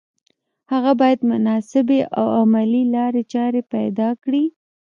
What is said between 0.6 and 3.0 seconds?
هغه باید مناسبې او عملي